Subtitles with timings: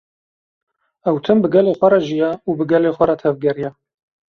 [1.11, 3.71] Ew tim bi gelê xwe re jiya û bi gelê xwe re tevgeriya